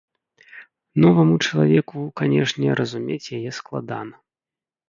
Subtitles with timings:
[1.03, 4.15] Новаму чалавеку, канешне, разумець яе складана.